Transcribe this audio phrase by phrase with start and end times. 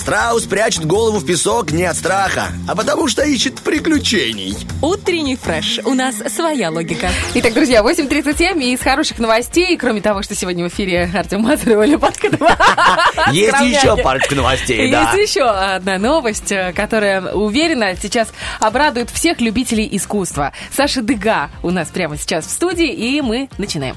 [0.00, 4.56] Страус прячет голову в песок не от страха, а потому что ищет приключений.
[4.80, 5.78] Утренний фреш.
[5.84, 7.10] У нас своя логика.
[7.34, 11.68] Итак, друзья, 8.37 и из хороших новостей, кроме того, что сегодня в эфире Артем Мазур
[11.68, 12.00] и Оля.
[13.30, 15.12] Есть еще парочка новостей, да.
[15.12, 18.28] Есть еще одна новость, э, которая, уверена, сейчас
[18.58, 20.54] обрадует всех любителей искусства.
[20.72, 23.96] Саша Дыга у нас прямо сейчас в студии, и мы начинаем.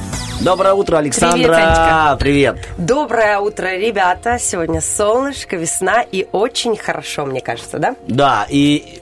[0.43, 2.17] Доброе утро, Александра.
[2.19, 2.55] Привет.
[2.57, 2.69] Привет.
[2.79, 4.39] Доброе утро, ребята.
[4.39, 7.95] Сегодня солнышко, весна и очень хорошо, мне кажется, да?
[8.07, 8.99] Да, и,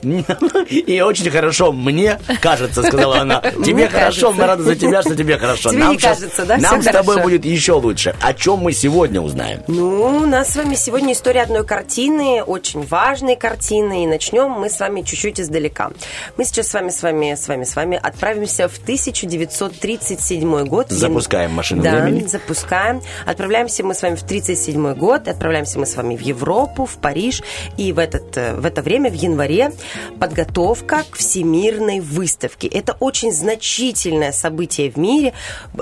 [0.68, 3.40] и очень хорошо, мне кажется, сказала она.
[3.64, 4.32] Тебе Мне хорошо, кажется.
[4.32, 5.70] мы рады за тебя, что тебе хорошо.
[5.70, 6.58] Тебе не щас- кажется, да?
[6.58, 7.22] Нам Всё с тобой хорошо.
[7.30, 8.14] будет еще лучше.
[8.20, 9.62] О чем мы сегодня узнаем?
[9.66, 14.68] Ну, у нас с вами сегодня история одной картины, очень важной картины, и начнем мы
[14.68, 15.90] с вами чуть-чуть издалека.
[16.36, 20.88] Мы сейчас с вами, с вами, с вами, с вами отправимся в 1937 год.
[21.30, 22.26] Запускаем машину да, времени.
[22.26, 23.02] запускаем.
[23.24, 27.44] Отправляемся мы с вами в 37 год, отправляемся мы с вами в Европу, в Париж,
[27.76, 29.70] и в, этот, э, в это время, в январе,
[30.18, 32.66] подготовка к всемирной выставке.
[32.66, 35.32] Это очень значительное событие в мире.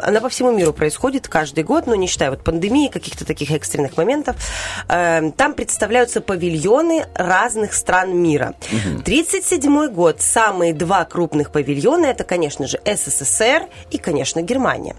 [0.03, 3.97] Она по всему миру происходит каждый год, но не считая вот пандемии, каких-то таких экстренных
[3.97, 4.37] моментов.
[4.87, 8.55] Э, Там представляются павильоны разных стран мира.
[9.03, 10.21] 37 год.
[10.21, 14.95] Самые два крупных павильона это, конечно же, СССР и, конечно, Германия.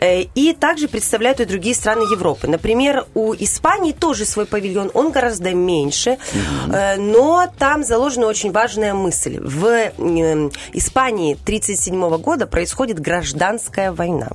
[0.00, 2.48] Э, И также представляют и другие страны Европы.
[2.48, 6.18] Например, у Испании тоже свой павильон, он гораздо меньше,
[6.72, 9.38] э, но там заложена очень важная мысль.
[9.40, 9.92] В э,
[10.72, 14.28] Испании 1937 года происходит гражданская война.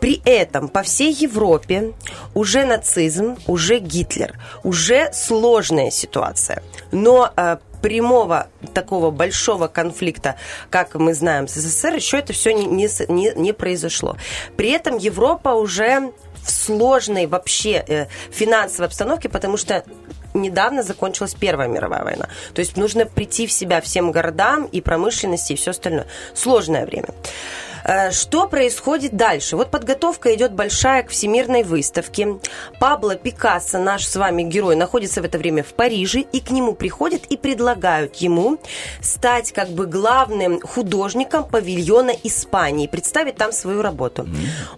[0.00, 1.92] При этом по всей Европе
[2.34, 6.62] уже нацизм, уже Гитлер, уже сложная ситуация.
[6.92, 10.36] Но э, прямого такого большого конфликта,
[10.70, 14.16] как мы знаем с СССР, еще это все не, не, не произошло.
[14.56, 19.84] При этом Европа уже в сложной вообще э, финансовой обстановке, потому что
[20.34, 22.28] недавно закончилась Первая мировая война.
[22.54, 26.06] То есть нужно прийти в себя всем городам и промышленности и все остальное.
[26.34, 27.08] Сложное время.
[27.86, 29.56] Э, Что происходит дальше?
[29.56, 32.38] Вот подготовка идет большая к всемирной выставке.
[32.80, 36.74] Пабло Пикассо, наш с вами герой, находится в это время в Париже, и к нему
[36.74, 38.58] приходят и предлагают ему
[39.00, 44.26] стать как бы главным художником павильона Испании, представить там свою работу.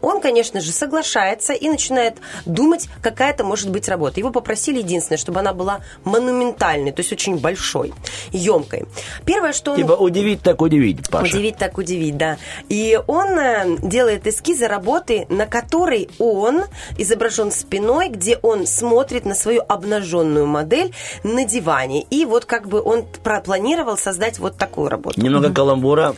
[0.02, 4.20] Он, конечно же, соглашается и начинает думать, какая это может быть работа.
[4.20, 7.94] Его попросили единственное, чтобы она была монументальной, то есть очень большой,
[8.32, 8.84] емкой.
[9.25, 9.76] Первое, что он...
[9.78, 11.36] Типа удивить так удивить, Паша.
[11.36, 12.36] Удивить так удивить, да.
[12.69, 16.64] И он э, делает эскизы работы, на которой он
[16.97, 20.92] изображен спиной, где он смотрит на свою обнаженную модель
[21.22, 22.03] на диване.
[22.03, 25.20] И вот как бы он пропланировал создать вот такую работу.
[25.20, 26.14] Немного каламбура.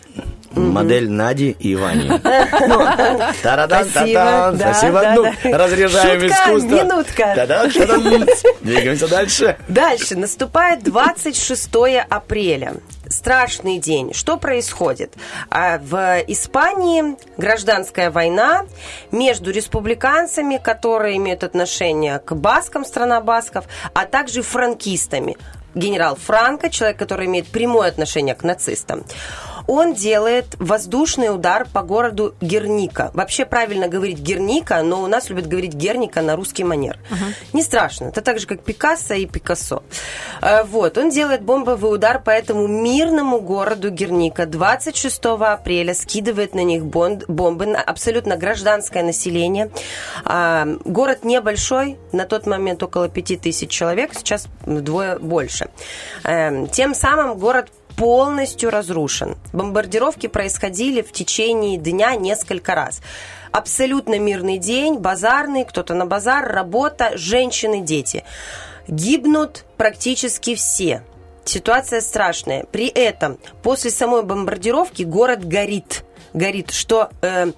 [0.52, 2.10] Модель Нади и Вани.
[2.68, 2.80] Ну,
[3.42, 5.14] тарадан, Спасибо, татан.
[5.14, 5.58] Ну, да.
[5.58, 6.68] разряжаем искусство.
[6.68, 7.34] минутка.
[8.60, 9.56] Двигаемся дальше.
[9.68, 11.70] Дальше наступает 26
[12.08, 12.74] апреля.
[13.10, 14.14] Страшный день.
[14.14, 15.14] Что происходит?
[15.50, 18.66] А, В Испании гражданская война
[19.10, 25.36] между республиканцами, которые имеют отношение к баскам, страна басков, а также франкистами.
[25.74, 29.04] Генерал Франко, человек, который имеет прямое отношение к нацистам,
[29.66, 33.10] он делает воздушный удар по городу Герника.
[33.14, 36.98] Вообще правильно говорить Герника, но у нас любят говорить Герника на русский манер.
[37.52, 38.06] Не страшно.
[38.06, 39.82] Это так же, как Пикассо и Пикассо.
[40.42, 40.98] Э, Вот.
[40.98, 44.46] Он делает бомбовый удар по этому мирному городу Герника.
[44.46, 49.70] 26 апреля скидывает на них бон- бомбы на абсолютно гражданское население.
[50.24, 55.68] А, Город небольшой, на тот момент около 5000 человек, сейчас вдвое больше.
[56.24, 57.68] Эм, Тем самым город
[58.00, 59.36] полностью разрушен.
[59.52, 63.02] Бомбардировки происходили в течение дня несколько раз.
[63.52, 68.24] Абсолютно мирный день, базарный, кто-то на базар, работа, женщины, дети.
[68.88, 71.02] Гибнут практически все.
[71.44, 72.64] Ситуация страшная.
[72.72, 77.52] При этом после самой бомбардировки город горит горит, что э,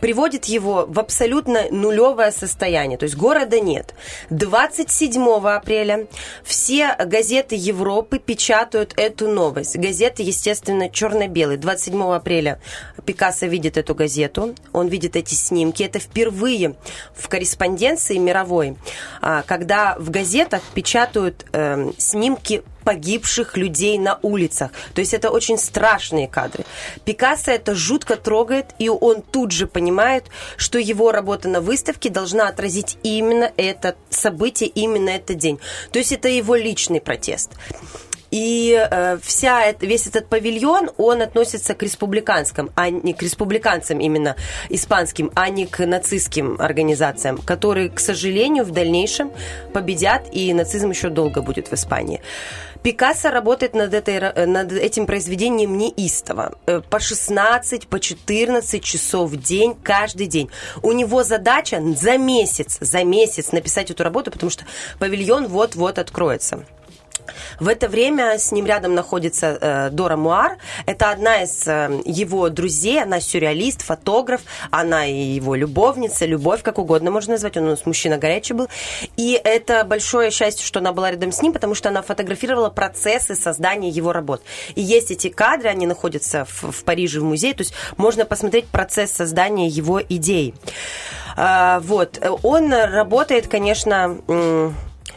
[0.00, 2.98] приводит его в абсолютно нулевое состояние.
[2.98, 3.94] То есть города нет.
[4.30, 6.06] 27 апреля
[6.44, 9.76] все газеты Европы печатают эту новость.
[9.76, 11.58] Газеты, естественно, черно-белые.
[11.58, 12.60] 27 апреля
[13.04, 15.82] Пикассо видит эту газету, он видит эти снимки.
[15.82, 16.74] Это впервые
[17.14, 18.76] в корреспонденции мировой,
[19.20, 24.70] а, когда в газетах печатают э, снимки погибших людей на улицах.
[24.94, 26.64] То есть это очень страшные кадры.
[27.04, 30.24] Пикассо это жутко трогает, и он тут же понимает,
[30.56, 35.58] что его работа на выставке должна отразить именно это событие, именно этот день.
[35.92, 37.50] То есть это его личный протест.
[38.30, 44.36] И э, вся, весь этот павильон, он относится к республиканским, а не к республиканцам именно
[44.68, 49.30] испанским, а не к нацистским организациям, которые, к сожалению, в дальнейшем
[49.72, 52.20] победят, и нацизм еще долго будет в Испании.
[52.82, 56.56] Пикассо работает над, этой, ра- над этим произведением неистово.
[56.66, 60.50] Э, По 16, по 14 часов в день, каждый день.
[60.82, 64.64] У него задача за месяц, за месяц написать эту работу, потому что
[64.98, 66.64] павильон вот-вот откроется.
[67.60, 70.58] В это время с ним рядом находится э, Дора Муар.
[70.86, 76.78] Это одна из э, его друзей, она сюрреалист, фотограф, она и его любовница, любовь, как
[76.78, 78.68] угодно можно назвать, он у нас мужчина горячий был.
[79.16, 83.34] И это большое счастье, что она была рядом с ним, потому что она фотографировала процессы
[83.34, 84.42] создания его работ.
[84.74, 88.66] И есть эти кадры, они находятся в, в Париже в музее, то есть можно посмотреть
[88.66, 90.54] процесс создания его идей.
[91.36, 94.18] А, вот, он работает, конечно,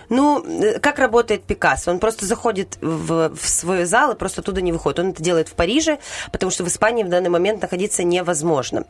[0.09, 1.91] ну, э, как работает Пикассо?
[1.91, 4.99] Он просто заходит в, в свой зал и просто оттуда не выходит.
[4.99, 5.99] Он это делает в Париже,
[6.31, 8.85] потому что в Испании в данный момент находиться невозможно.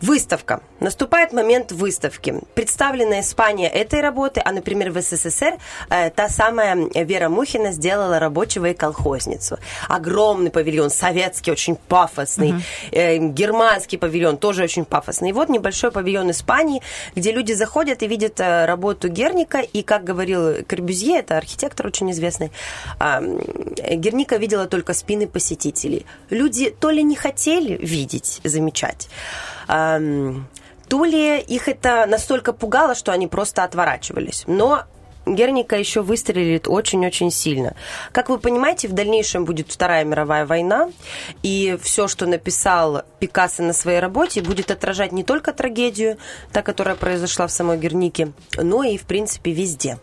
[0.00, 0.60] Выставка.
[0.80, 2.34] Наступает момент выставки.
[2.54, 5.58] Представлена Испания этой работы, а, например, в СССР
[5.90, 9.58] э, та самая Вера Мухина сделала рабочего и колхозницу.
[9.88, 12.54] Огромный павильон, советский, очень пафосный.
[12.92, 15.30] Э, германский павильон, тоже очень пафосный.
[15.30, 16.80] И вот небольшой павильон Испании,
[17.14, 22.10] где люди заходят и видят э, работу Герника, и, как говорил Корбюзье, это архитектор очень
[22.10, 22.50] известный,
[23.00, 23.38] м,
[24.00, 26.06] Герника видела только спины посетителей.
[26.30, 29.08] Люди то ли не хотели видеть, замечать,
[29.59, 34.44] ам, то ли их это настолько пугало, что они просто отворачивались.
[34.46, 34.84] Но
[35.26, 37.74] Герника еще выстрелит очень-очень сильно.
[38.12, 40.90] Как вы понимаете, в дальнейшем будет Вторая мировая война,
[41.42, 46.16] и все, что написал Пикассо на своей работе, будет отражать не только трагедию,
[46.52, 49.98] та, которая произошла в самой Гернике, но и, в принципе, везде.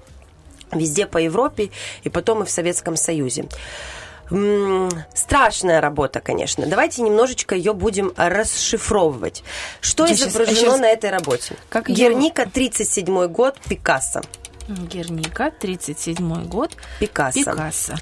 [0.72, 1.72] Везде по Европе
[2.04, 3.46] и потом и в Советском Союзе.
[5.14, 6.66] Страшная работа, конечно.
[6.66, 9.44] Давайте немножечко ее будем расшифровывать.
[9.82, 11.56] Что Я изображено щас- на этой работе?
[11.70, 14.22] Как Герника, 37 год, Пикассо.
[14.68, 16.76] Герника, 37 год.
[17.00, 17.40] Пикассо.
[17.40, 17.96] Пикассо.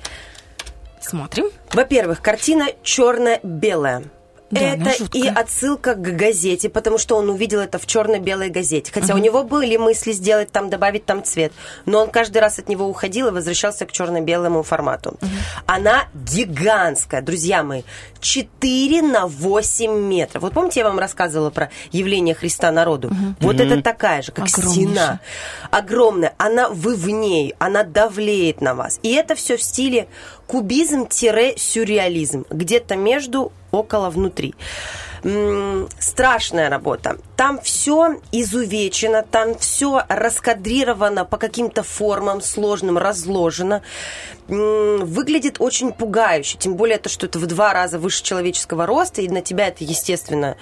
[1.02, 1.50] Смотрим.
[1.74, 4.04] Во-первых, картина черно-белая.
[4.52, 5.22] Да, это жуткая.
[5.24, 8.92] и отсылка к газете, потому что он увидел это в черно-белой газете.
[8.94, 11.52] Хотя у него были мысли сделать там, добавить там цвет.
[11.86, 15.18] Но он каждый раз от него уходил и возвращался к черно-белому формату.
[15.66, 17.84] Она гигантская, друзья мои.
[18.20, 20.42] 4 на 8 метров.
[20.42, 23.12] Вот помните, я вам рассказывала про явление Христа народу?
[23.40, 24.86] Вот это такая же, как Огромнейшая.
[24.86, 25.20] стена.
[25.72, 26.34] Огромная.
[26.38, 29.00] Она вы в ней, она давлеет на вас.
[29.04, 30.08] И это все в стиле
[30.48, 32.46] кубизм-сюрреализм.
[32.50, 34.54] Где-то между, около, внутри.
[35.98, 37.18] Страшная работа.
[37.36, 43.82] Там все изувечено, там все раскадрировано по каким-то формам сложным, разложено.
[44.48, 46.60] Выглядит очень пугающе.
[46.60, 49.84] Тем более то, что это в два раза выше человеческого роста, и на тебя это,
[49.84, 50.58] естественно,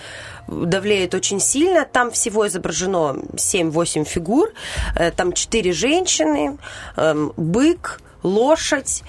[0.48, 1.84] давлеет очень сильно.
[1.84, 4.54] Там всего изображено 7-8 фигур.
[4.96, 6.58] Э, Там 4 женщины,
[6.96, 9.04] эм, бык, лошадь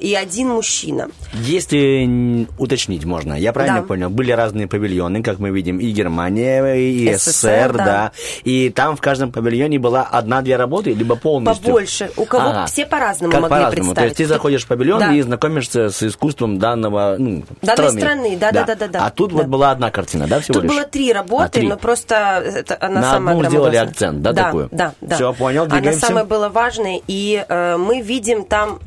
[0.00, 1.08] и один мужчина.
[1.32, 3.86] Если уточнить можно, я правильно Да.
[3.86, 7.84] понял, были разные павильоны, как мы видим, и Германия, и СССР, СССР, да.
[7.84, 8.12] да.
[8.44, 11.64] И там в каждом павильоне была одна-две работы, либо полностью?
[11.64, 12.10] Побольше.
[12.16, 12.66] У кого Ага.
[12.66, 13.90] все по-разному как могли по-разному.
[13.90, 14.08] То представить.
[14.10, 15.12] есть ты заходишь в павильон Да.
[15.14, 19.06] и знакомишься с искусством данного, ну, Данной страны, да-да-да-да-да.
[19.06, 19.36] А тут Да.
[19.38, 20.72] вот была одна картина, да, всего Тут лишь?
[20.72, 21.68] было три работы, А, три.
[21.68, 24.68] но просто это, она На самая одну сделали акцент, да, да такую?
[24.72, 25.14] Да, да.
[25.16, 26.06] Всё, понял, Она двигаемся.
[26.06, 28.78] самая была важная, и э, мы видим там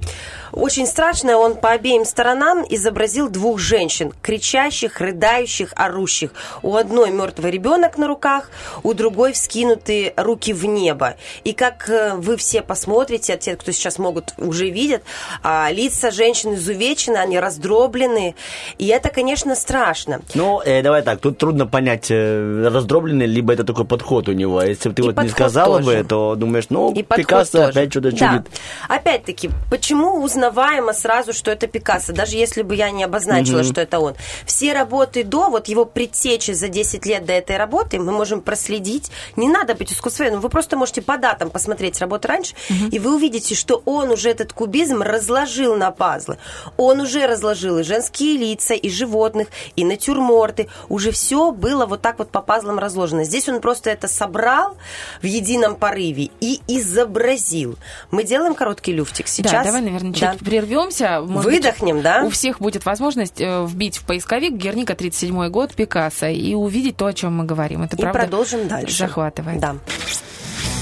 [0.58, 6.32] очень страшное, он по обеим сторонам изобразил двух женщин, кричащих, рыдающих, орущих.
[6.64, 8.50] У одной мертвый ребенок на руках,
[8.84, 11.16] у другой вскинуты руки в небо.
[11.44, 15.04] И как э, вы все посмотрите, те, кто сейчас могут, уже видят,
[15.44, 18.36] а, лица женщин изувечены, они раздроблены.
[18.78, 20.22] И это, конечно, страшно.
[20.34, 24.62] Ну, э, давай так, тут трудно понять, э, раздробленный, либо это такой подход у него.
[24.62, 26.04] Если бы ты И вот не сказала бы, тоже.
[26.04, 27.70] то думаешь, ну, И Пикассо тоже.
[27.70, 28.18] опять что-то Да.
[28.18, 28.48] чудит.
[28.90, 34.00] Опять-таки, почему узнаваемо сразу, что это Пикассо, даже если бы я не обозначила, что это
[34.00, 34.16] он?
[34.46, 39.12] Все работы до, вот его предтечи за 10 лет до этой работы, мы можем проследить.
[39.36, 42.56] Не надо быть искусствоведом, вы просто можете по датам посмотреть работы раньше,
[42.92, 46.38] и вы увидите, что он уже этот кубизм разложил на пазлы.
[46.78, 50.68] Он уже разложил и женские лица, и животных, и натюрморты.
[50.90, 53.24] Уже все было вот так вот по пазлам разложено.
[53.24, 54.78] Здесь он просто это собрал
[55.22, 57.76] в едином порыве и изобразил.
[58.12, 59.52] Мы делаем короткий люфтик сейчас.
[59.52, 60.46] Да, давай, наверное, чуть Да.
[60.46, 61.22] прервемся.
[61.22, 62.24] Может быть, Выдохнем, да?
[62.24, 67.06] У всех будет возможность э, вбить в поисковик Герника 37 год Пикассо и увидеть то,
[67.08, 67.84] о чем мы говорим.
[67.84, 68.98] Это И правда продолжим дальше.
[68.98, 69.60] захватывает.
[69.60, 69.76] Да.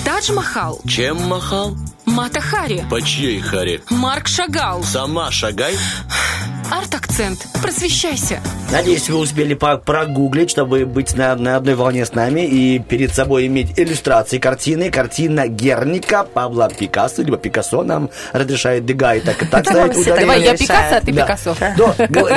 [0.06, 0.80] Тадж-Махал.
[0.88, 1.76] Чем махал?
[2.06, 2.86] Мата Хари.
[2.92, 3.82] По чьей харе?
[3.90, 4.84] Марк Шагал.
[4.84, 5.76] Сама шагай.
[6.72, 7.48] Арт-акцент.
[7.62, 8.40] Просвещайся.
[8.72, 13.46] Надеюсь, вы успели прогуглить, чтобы быть на, на одной волне с нами и перед собой
[13.46, 14.90] иметь иллюстрации картины.
[14.90, 20.20] Картина Герника Павла Пикассо, либо Пикассо нам разрешает Дега и так и так ставить ударение.
[20.20, 20.58] Давай, я.
[20.58, 21.12] Пикассо, а ты.
[21.14, 21.56] Пикассо.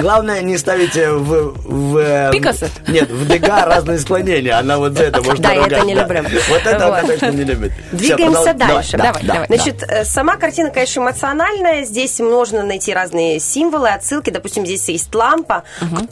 [0.01, 1.55] Главное не ставить в...
[1.65, 2.67] в э, Пикассо?
[2.87, 4.59] Нет, в Дега разные склонения.
[4.59, 6.23] Она вот за это может Да, я это не люблю.
[6.51, 7.73] Вот это она точно не любит.
[7.93, 8.97] Двигаемся дальше.
[8.97, 9.49] Да, Давай, да, давай.
[9.49, 9.57] да.
[9.57, 11.85] Значит, э, сама картина, конечно, эмоциональная.
[11.85, 14.31] Здесь можно найти разные символы, отсылки.
[14.31, 15.65] Допустим, здесь есть лампа.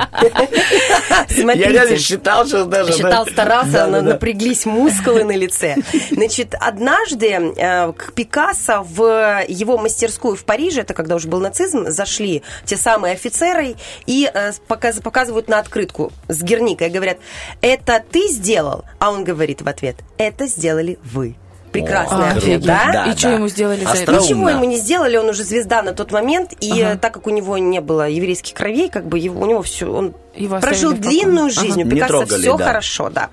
[1.56, 2.92] Я реально считал, что даже...
[2.92, 3.32] Считал, да.
[3.32, 4.12] старался, Да, но да, да.
[4.12, 5.76] напряглись мускулы на лице.
[6.10, 11.88] Значит, однажды э, к Пикассо в его мастерскую в Париже, это когда уже был нацизм,
[11.88, 17.18] зашли те самые офицеры и э, показ- показывают на открытку с Герникой, говорят,
[17.62, 18.84] это ты сделал?
[18.98, 21.36] А он говорит в ответ, это сделали вы.
[21.80, 22.90] Прекрасный А, ответ, да?
[22.92, 23.34] Да, И что да.
[23.34, 24.12] ему сделали за это?
[24.12, 27.30] Ничего ему не сделали, он уже звезда на тот момент, и э, так как у
[27.30, 31.46] него не было еврейских кровей, как бы его, у него все, он Его прожил длинную
[31.46, 31.60] Ага.
[31.60, 32.64] жизнь, у Пикассо трогали, все да.
[32.64, 33.30] хорошо, да.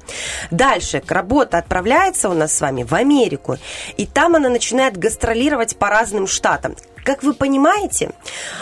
[0.51, 3.57] Дальше работа отправляется у нас с вами в Америку,
[3.97, 6.75] и там она начинает гастролировать по разным штатам.
[7.03, 8.11] Как вы понимаете,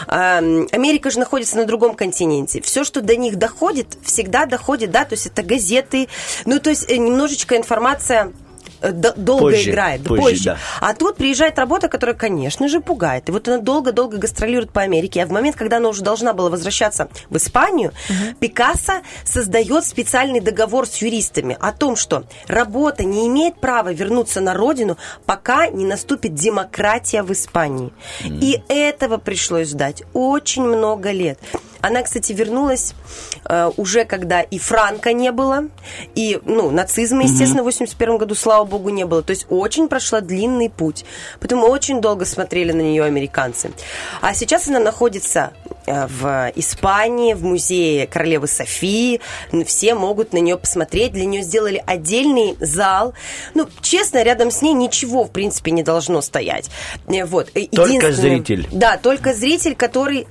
[0.08, 2.60] эм, Америка же находится на другом континенте.
[2.60, 6.08] Все, что до них доходит, всегда доходит, да, то есть это газеты,
[6.44, 8.32] ну, то есть э, немножечко информация
[8.90, 10.58] долго Позже, играет, позже, да.
[10.80, 13.28] а тут приезжает работа, которая, конечно же, пугает.
[13.28, 15.22] И вот она долго-долго гастролирует по Америке.
[15.22, 17.92] А в момент, когда она уже должна была возвращаться в Испанию,
[18.40, 24.54] Пикассо создает специальный договор с юристами о том, что работа не имеет права вернуться на
[24.54, 24.96] родину,
[25.26, 27.92] пока не наступит демократия в Испании.
[28.24, 31.38] И этого пришлось ждать очень много лет.
[31.82, 32.94] Она, кстати, вернулась
[33.44, 35.64] э, уже когда и Франка не было,
[36.14, 39.22] и, ну, нацизма, естественно, в 81 году, слава богу, не было.
[39.22, 41.04] То есть очень прошла длинный путь.
[41.40, 43.72] Поэтому очень долго смотрели на нее американцы.
[44.20, 45.52] А сейчас она находится
[45.86, 49.20] в Испании, в музее королевы Софии.
[49.66, 51.12] Все могут на нее посмотреть.
[51.12, 53.14] Для нее сделали отдельный зал.
[53.54, 56.70] Ну, честно, рядом с ней ничего, в принципе, не должно стоять.
[57.08, 57.50] Э, Вот.
[57.54, 58.68] Э, Только зритель.
[58.72, 60.26] да, только зритель, который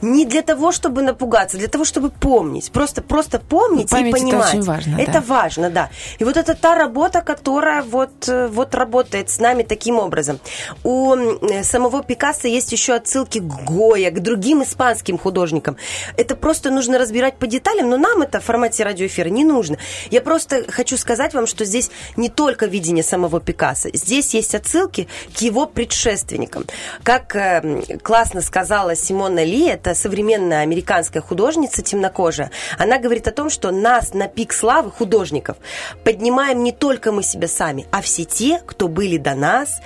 [0.00, 2.70] не для того, чтобы напугаться, для того, чтобы помнить.
[2.72, 4.48] Просто, просто помнить Память и это понимать.
[4.54, 5.20] очень важно, Это да.
[5.20, 5.90] важно, да.
[6.18, 10.38] И вот это та работа, которая вот, э, вот работает с нами таким образом.
[10.84, 14.81] У э, самого Пикассо есть еще отсылки к Гоя, к другим испанским
[15.18, 15.76] художникам.
[16.16, 19.78] Это просто нужно разбирать по деталям, но нам это в формате радиоэфира не нужно.
[20.10, 25.08] Я просто хочу сказать вам, что здесь не только видение самого Пикассо, здесь есть отсылки
[25.36, 26.66] к его предшественникам.
[27.02, 33.32] Как э, м, классно сказала Симона Ли, это современная американская художница темнокожая, она говорит о
[33.32, 35.56] том, что нас на пик славы художников
[36.04, 39.80] поднимаем не только мы себя сами, а все те, кто были до нас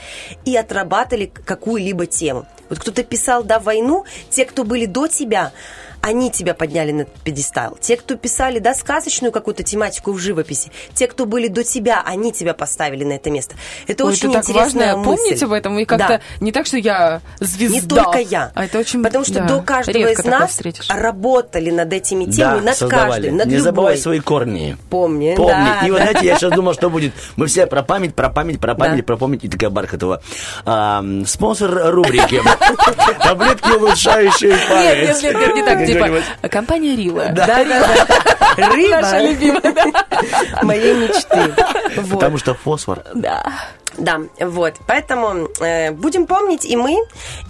[0.45, 2.47] и отрабатывали какую-либо тему.
[2.69, 5.53] Вот кто-то писал, да, войну, те, кто были до тебя,
[6.01, 7.77] они тебя подняли на пьедестал.
[7.81, 12.33] Те, кто писали, да, сказочную какую-то тематику в живописи, те, кто были до тебя, они
[12.33, 13.55] тебя поставили на это место.
[13.87, 15.23] Это Ой, очень это так интересная важно мысль.
[15.23, 15.79] помнить об этом.
[15.79, 16.21] И как-то Да.
[16.45, 17.75] не так, что я звезда.
[17.75, 18.53] Не только я.
[18.55, 20.89] А это очень Потому что да, до каждого редко из нас встретишь.
[20.91, 23.11] работали над этими темами, Да, над создавали.
[23.13, 23.65] каждым, над Не любой.
[23.65, 24.77] забывай свои корни.
[24.91, 25.51] Помни, Помни.
[25.53, 26.05] да, и вот да.
[26.11, 27.13] знаете, я сейчас думал, что будет.
[27.37, 29.03] Мы все про память, про память, про память, Да.
[29.05, 30.23] про память и такая Бархатова.
[30.65, 32.41] Ам, спонсор рубрики.
[33.23, 35.23] Таблетки, улучшающие память.
[35.23, 35.86] нет, нет, нет, не так.
[35.87, 37.29] Типа, компания Рила.
[37.33, 38.69] Да, да, да.
[38.69, 39.01] Рыба.
[39.03, 40.63] Наша любимая, да.
[40.63, 41.55] Моей мечты.
[41.97, 42.11] Вот.
[42.21, 43.03] Потому что фосфор.
[43.15, 43.45] Да.
[43.99, 44.75] Да, вот.
[44.87, 46.99] Поэтому э, будем помнить и мы,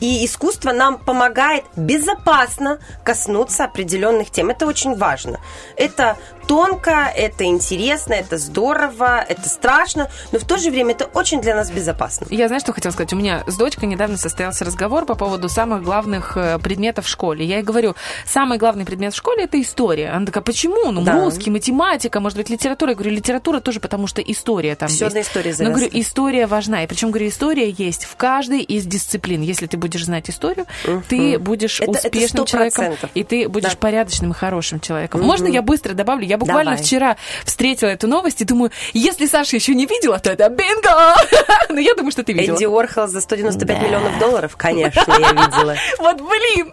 [0.00, 4.50] и искусство нам помогает безопасно коснуться определенных тем.
[4.50, 5.40] Это очень важно.
[5.76, 6.16] Это
[6.46, 11.54] тонко, это интересно, это здорово, это страшно, но в то же время это очень для
[11.54, 12.26] нас безопасно.
[12.30, 13.12] Я знаю, что хотела сказать.
[13.12, 17.44] У меня с дочкой недавно состоялся разговор по поводу самых главных э, предметов в школе.
[17.44, 17.94] Я ей говорю,
[18.26, 20.10] самый главный предмет в школе это история.
[20.10, 20.90] Она такая, почему?
[20.90, 21.12] Ну, Да.
[21.24, 22.90] русский, математика, может быть, литература.
[22.92, 25.16] Я говорю, литература тоже потому, что история там Всё есть.
[25.16, 26.00] на истории Но говорю, завязано.
[26.00, 26.84] история важна.
[26.84, 29.42] И причем, говорю, история есть в каждой из дисциплин.
[29.42, 30.66] Если ты будешь знать историю,
[31.08, 32.46] ты будешь Это- это успешным 100%.
[32.46, 33.76] человеком, и ты будешь Да.
[33.78, 35.22] порядочным и хорошим человеком.
[35.22, 36.24] Можно я быстро добавлю?
[36.26, 36.84] Я буквально Давай.
[36.84, 41.14] вчера встретила эту новость и думаю, если Саша еще не видела, то это бинго!
[41.68, 42.54] Но я думаю, что ты видела.
[42.56, 44.56] Энди Уорхол за 195 миллионов долларов?
[44.56, 45.74] Конечно, я видела.
[45.98, 46.70] Вот блин!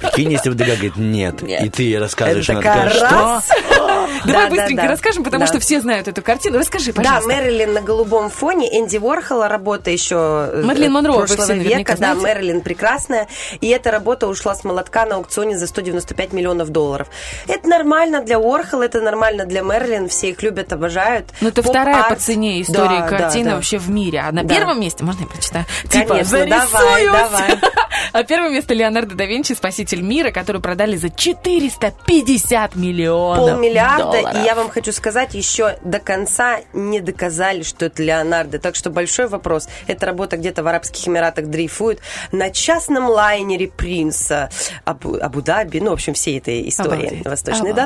[0.00, 3.06] Прикинь, если вдруг говорит нет, и ты ей рассказываешь, она такая, что?
[3.76, 4.88] Давай Да, да, быстренько да.
[4.88, 5.46] расскажем, потому Да.
[5.46, 6.58] что все знают эту картину.
[6.58, 7.28] Расскажи, Да, пожалуйста.
[7.28, 10.16] Мэрилин на голубом фоне, Энди Уорхола, работа еще
[10.52, 11.96] э, Мэрилин Монро, прошлого века.
[11.98, 12.14] Да.
[12.14, 13.28] Мэрилин прекрасная.
[13.60, 17.08] И эта работа ушла с молотка на аукционе за 195 миллионов долларов.
[17.48, 20.08] Это нормально для Уорхола, это нормально для Мэрилин.
[20.08, 21.26] Все их любят, обожают.
[21.40, 23.56] Ну, это вторая по цене история Да, картины да, да.
[23.56, 24.20] вообще в мире.
[24.26, 24.54] А на Да.
[24.54, 25.64] первом месте, можно я прочитаю?
[25.88, 26.70] Типа, Конечно, зарисуюсь.
[26.72, 27.58] давай, давай.
[28.12, 34.34] А первое место Леонардо да Винчи, спаситель мира, который продали за 450 миллионов Полмиллиарда, долларов.
[34.36, 38.58] и я вам хочу сказать, еще до конца не доказали, что это Леонардо.
[38.58, 39.68] Так что большой вопрос.
[39.86, 42.00] Эта работа где-то в Арабских Эмиратах дрейфует
[42.32, 44.50] на частном лайнере принца
[44.84, 47.24] Абу- Абу-Даби, ну, в общем, всей этой истории Обалдеть.
[47.24, 47.70] восточной.
[47.72, 47.84] Обалдеть.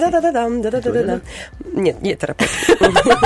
[1.17, 1.81] Да-да-да-да.
[1.81, 3.19] Нет, нет, это работа.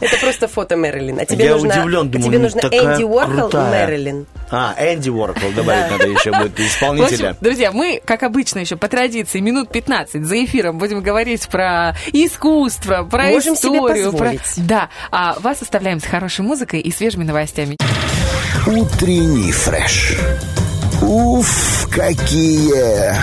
[0.00, 1.18] Это просто фото Мэрилин.
[1.20, 3.70] А тебе Я нужно, удивлен, а думаю, тебе ну, нужно такая Энди Уорхол и.
[3.70, 4.26] Мэрилин.
[4.50, 5.90] А, Энди Уорхол добавить Да.
[5.98, 7.28] надо еще будет, исполнителя.
[7.30, 11.94] общем, друзья, мы, как обычно, еще по традиции, минут 15 за эфиром будем говорить про
[12.12, 14.10] искусство, про Можем себе историю.
[14.10, 14.40] про- позволить.
[14.66, 14.88] Да.
[15.12, 17.76] А вас оставляем с хорошей музыкой и свежими новостями.
[18.66, 20.16] Утренний фреш.
[21.00, 23.14] Уф, какие